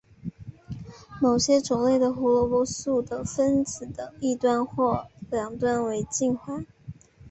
[1.21, 6.65] 某些种类的胡萝卜素的分子的一端或两端为烃环。